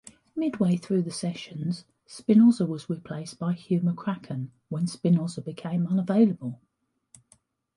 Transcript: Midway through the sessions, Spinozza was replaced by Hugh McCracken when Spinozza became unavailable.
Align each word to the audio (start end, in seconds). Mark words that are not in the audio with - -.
Midway 0.35 0.77
through 0.77 1.03
the 1.03 1.11
sessions, 1.11 1.85
Spinozza 2.07 2.67
was 2.67 2.89
replaced 2.89 3.37
by 3.37 3.53
Hugh 3.53 3.81
McCracken 3.81 4.47
when 4.67 4.87
Spinozza 4.87 5.45
became 5.45 5.85
unavailable. 5.85 6.59